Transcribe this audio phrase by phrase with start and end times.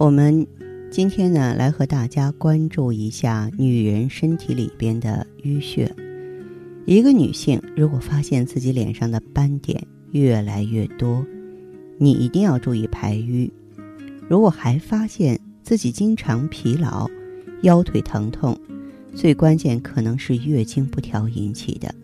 [0.00, 0.46] 我们。
[0.90, 5.94] 今天呢，来和大家关注一下女人身体里边的淤血。
[6.86, 9.78] 一个女性如果发现自己脸上的斑点
[10.12, 11.22] 越来越多，
[11.98, 13.52] 你一定要注意排瘀。
[14.26, 17.06] 如果还发现自己经常疲劳、
[17.60, 18.58] 腰腿疼痛，
[19.14, 21.94] 最关键可能是月经不调引起的。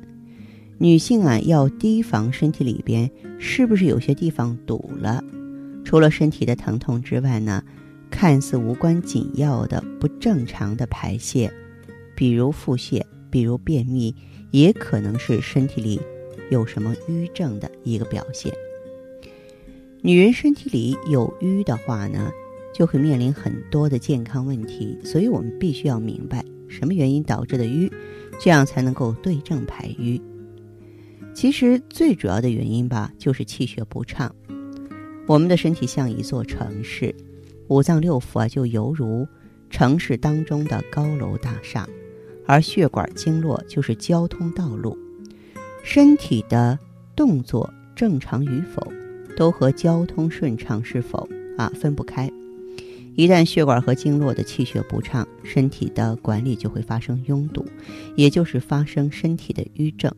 [0.76, 5.24] 女性啊，要提防身体里边是不是有些地方堵了。
[5.82, 7.64] 除了身体的疼痛之外呢？
[8.16, 11.52] 看似无关紧要的不正常的排泄，
[12.14, 14.14] 比如腹泻，比如便秘，
[14.52, 16.00] 也可能是身体里
[16.50, 18.50] 有什么瘀症的一个表现。
[20.00, 22.30] 女人身体里有瘀的话呢，
[22.74, 27.92] 就会面临很多的健康问题，所以我们必须要明白什么原因导致的瘀，
[28.40, 30.18] 这样才能够对症排瘀。
[31.34, 34.34] 其实最主要的原因吧，就是气血不畅。
[35.26, 37.14] 我们的身体像一座城市。
[37.68, 39.26] 五脏六腑啊，就犹如
[39.70, 41.88] 城市当中的高楼大厦，
[42.46, 44.96] 而血管经络就是交通道路。
[45.82, 46.78] 身体的
[47.14, 48.92] 动作正常与否，
[49.36, 52.30] 都和交通顺畅是否啊分不开。
[53.14, 57.64] 一旦血管和经络的气血不畅，身体的管理就会发生拥堵，
[58.14, 60.12] 也就是发生身体的瘀症。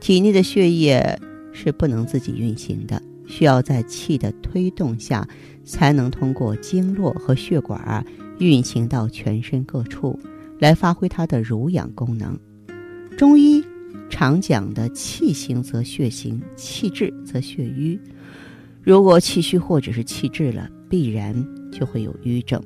[0.00, 1.18] 体内的血液
[1.52, 3.00] 是不能自己运行的。
[3.26, 5.26] 需要在气的推动下，
[5.64, 8.04] 才能通过经络和血管儿
[8.38, 10.18] 运行到全身各处，
[10.58, 12.38] 来发挥它的濡养功能。
[13.16, 13.64] 中医
[14.10, 17.98] 常讲的气行则血行，气滞则血瘀。
[18.82, 21.34] 如果气虚或者是气滞了，必然
[21.72, 22.62] 就会有瘀症。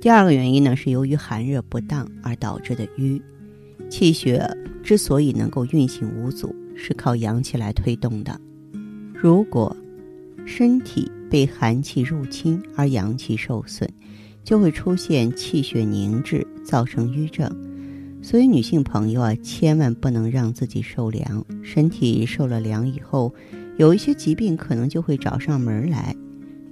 [0.00, 3.22] 第二个原因呢，是由于寒热不当而导致的瘀。
[3.88, 4.44] 气血
[4.82, 8.38] 之所以能够运行无阻，是靠阳气来推动的。
[9.24, 9.74] 如果
[10.44, 13.88] 身体被寒气入侵而阳气受损，
[14.44, 17.50] 就会出现气血凝滞，造成瘀症。
[18.20, 21.42] 所以女性朋友啊，千万不能让自己受凉。
[21.62, 23.32] 身体受了凉以后，
[23.78, 26.14] 有一些疾病可能就会找上门来。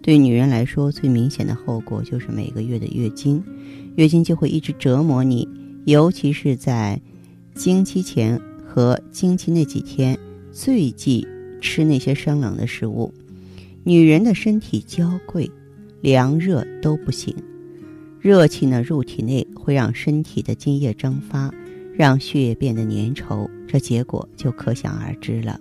[0.03, 3.43] 对女人来说，最明显的后果就是每个月的月经，
[3.97, 5.49] 月经就会一直折磨你，
[5.87, 7.01] 尤其是在
[7.55, 10.19] 经期前和经期那几天，
[10.53, 11.27] 最忌。
[11.63, 13.15] 吃那些生冷的食物，
[13.85, 15.51] 女人的身体娇贵，
[16.03, 17.35] 凉热都不行。
[18.21, 21.53] 热气呢入体内会让身体的津液蒸发，
[21.95, 25.59] 让血液变得粘稠，这结果就可想而知了。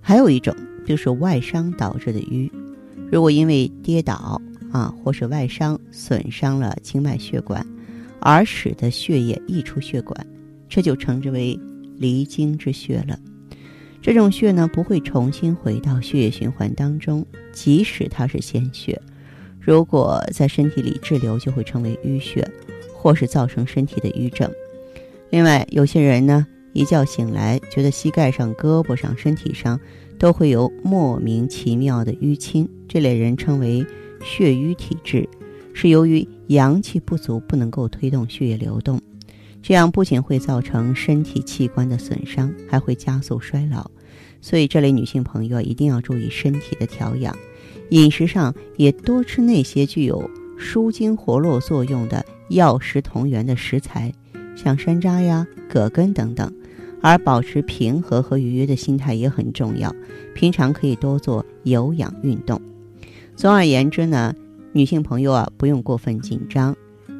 [0.00, 0.54] 还有一种
[0.86, 2.52] 就是外伤导致的瘀，
[3.10, 4.40] 如果因为跌倒
[4.70, 7.66] 啊或是外伤损伤了经脉血管，
[8.20, 10.26] 而使得血液溢出血管，
[10.68, 11.58] 这就称之为
[11.96, 13.18] 离经之血了。
[14.04, 19.00] 这种血呢不会重新回到血液循环当中，即使它是鲜血，
[19.58, 22.46] 如果在身体里滞留，就会成为淤血，
[22.92, 24.50] 或是造成身体的瘀症。
[25.30, 29.80] 另外，有些人呢一觉醒来，觉得膝盖上、胳膊上、身体上
[30.18, 33.86] 都会有莫名其妙的淤青，这类人称为
[34.22, 35.26] 血瘀体质，
[35.72, 39.00] 是由于阳气不足，不能够推动血液流动。
[39.62, 43.90] 这样不仅会造成身体器官的损伤，还会加速衰老。
[44.44, 47.34] 所以，这类女性朋友一定要注意身体的调养，
[47.88, 54.12] 饮食上也多吃那些具有舒筋活络作用的药食同源的食材，
[54.54, 56.52] 像山楂呀、葛根等等。
[57.00, 59.90] 而保持平和和愉悦的心态也很重要。
[60.34, 62.60] 平常可以多做有氧运动。
[63.34, 64.34] 总而言之呢，
[64.74, 66.76] 女性朋友啊，不用过分紧张，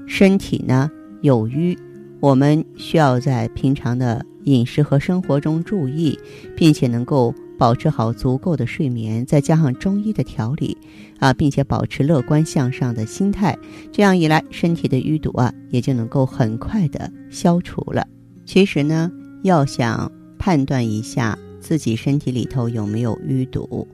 [0.06, 0.90] 身体呢
[1.22, 1.78] 有瘀。
[2.20, 6.18] 我们需要在平常的饮食和生活中注意，
[6.56, 10.76] 并且能够保持好足够的睡眠，再加上中医的调理，
[11.18, 13.58] 啊，并且保持乐观向上的心态，
[13.92, 18.06] 这样一来，身体的淤堵啊，也就能够很快的消除了。
[18.44, 19.10] 其实呢，
[19.42, 23.86] 要想判断一下自己身体里头有没有淤堵，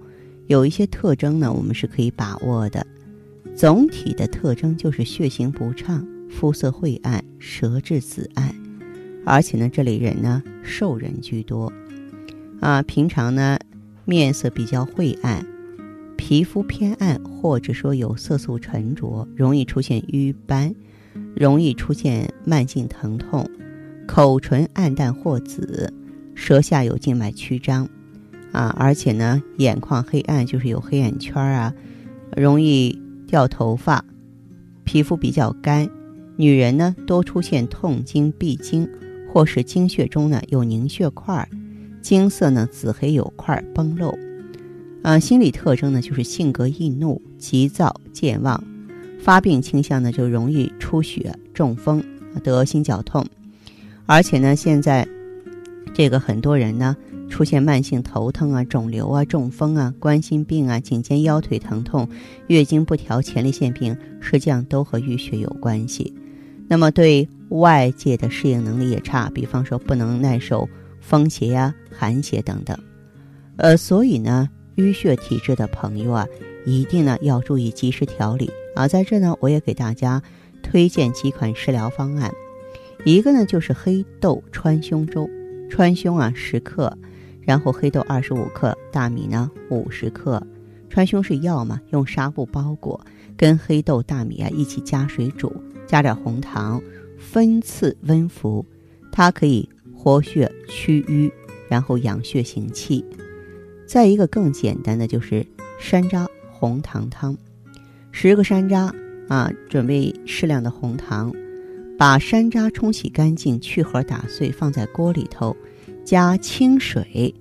[0.47, 2.87] 有一些特征呢，我们是可以把握的。
[3.55, 6.07] 总体的特征就是血行不畅。
[6.33, 8.55] 肤色晦暗，舌质紫暗，
[9.25, 11.73] 而且呢，这类人呢，瘦人居多，
[12.61, 13.59] 啊，平常呢，
[14.05, 15.47] 面色比较晦暗，
[16.17, 20.75] 皮肤偏暗或者说有色素沉着，容易出现瘀斑，
[21.37, 23.49] 容易出现慢性疼痛，
[24.07, 25.93] 口唇暗淡或紫，
[26.35, 27.89] 舌下有静脉曲张，
[28.53, 31.75] 啊，而且呢，眼眶黑暗，就是有黑眼圈啊，
[32.37, 34.05] 容易掉头发，
[34.85, 35.89] 皮肤比较干，
[36.37, 38.89] 女人呢多出现痛经、闭经，
[39.33, 41.49] 或是经血中呢有凝血块，
[42.03, 44.13] 经色呢紫黑有块崩漏。
[45.03, 48.63] 啊，心理特征呢，就是性格易怒、急躁、健忘；
[49.19, 52.05] 发病倾向呢，就容易出血、中风、
[52.45, 53.25] 得心绞痛。
[54.05, 55.09] 而且呢，现在
[55.95, 56.95] 这个很多人呢，
[57.31, 62.07] 出现慢性头疼啊、肿瘤啊、中风啊、冠心病啊、颈肩腰腿疼痛、
[62.49, 66.13] 月经不调、前列腺病，实际上都和淤血有关系。
[66.71, 70.69] 那么对外界的适应能力也差，比方说不能耐受
[71.01, 72.79] 风邪呀、寒邪等等。
[73.57, 74.49] 呃，所以呢。
[74.77, 76.27] 淤血体质的朋友啊，
[76.65, 78.89] 一定呢要注意及时调理啊。
[78.89, 80.23] 在这呢，我也给大家
[80.63, 82.33] 推荐几款食疗方案。
[83.05, 85.29] 一个呢就是黑豆川芎粥，
[85.69, 86.97] 川芎啊十克，
[87.43, 90.43] 然后黑豆二十五克，大米呢五十克。
[90.89, 93.05] 川芎是药嘛，用纱布包裹，
[93.37, 95.53] 跟黑豆、大米啊一起加水煮，
[95.91, 96.81] 加点红糖，
[97.19, 98.65] 分次温服。
[99.11, 101.33] 它可以活血祛瘀，
[101.69, 103.05] 然后养血行气。
[103.89, 105.45] 再一个更简单的就是
[105.81, 107.37] 山楂红糖汤，
[108.13, 108.95] 十个山楂
[109.27, 111.35] 啊，准备适量的红糖，
[111.99, 115.57] 把山楂冲洗干净，去核打碎，放在锅里头，
[116.05, 117.35] 加清水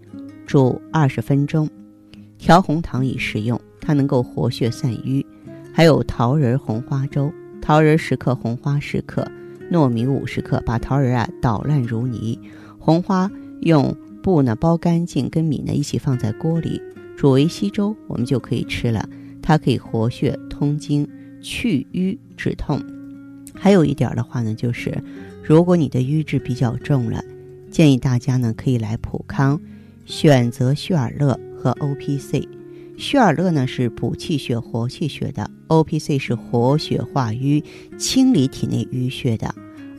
[0.48, 1.70] 煮二十分钟，
[2.40, 5.24] 调红糖以食用，它能够活血散瘀。
[5.72, 7.32] 还有桃仁红花粥，
[7.70, 9.32] 桃仁十克，红花十克，
[9.72, 12.40] 糯米五十克，把桃仁啊捣烂如泥，
[12.80, 13.30] 红花
[13.62, 13.96] 用。
[14.24, 16.82] 布呢包干净，跟米呢一起放在锅里
[17.16, 19.08] 煮为稀粥，我们就可以吃了。
[19.40, 21.08] 它可以活血通经、
[21.44, 22.84] 去瘀止痛。
[23.54, 25.04] 还有一点的话呢，就是
[25.44, 27.24] 如果你的瘀滞比较重了，
[27.70, 29.62] 建议大家呢可以来普康，
[30.06, 32.50] 选择旭尔乐和 O P C。
[33.00, 37.64] 血尔乐呢是补气血、活气血的，O P C 是活血化瘀、
[37.98, 39.56] 清理体内淤血的。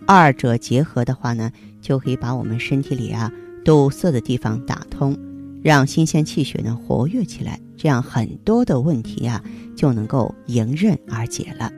[0.07, 1.51] 二者结合的话呢，
[1.81, 3.33] 就可以把我们身体里啊。
[3.65, 5.17] 堵塞的地方打通，
[5.63, 9.43] 让新鲜气血呢活跃起来，这样很多的问题啊
[9.75, 11.73] 就能够迎刃而解了。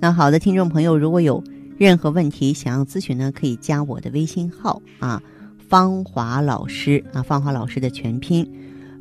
[0.00, 1.42] 那好的，听众朋友，如果有
[1.78, 5.22] 任何问题想要咨询呢，可以加我的微信号啊，
[5.68, 8.48] 芳华老师啊，芳华老师的全拼，